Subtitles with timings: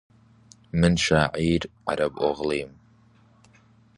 [0.79, 2.71] من شاعیر عەرەب ئۆغڵیم